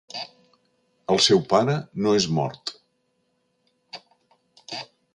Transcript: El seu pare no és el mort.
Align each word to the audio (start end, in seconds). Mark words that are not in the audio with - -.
El 1.15 1.21
seu 1.25 1.43
pare 1.51 1.77
no 2.05 2.15
és 2.21 2.27
el 2.31 2.35
mort. 2.39 2.75